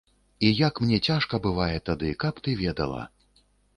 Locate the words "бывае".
1.45-1.77